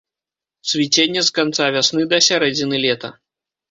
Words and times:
Цвіценне 0.71 1.21
з 1.29 1.37
канца 1.37 1.71
вясны 1.79 2.09
да 2.17 2.25
сярэдзіны 2.33 2.85
лета. 2.91 3.17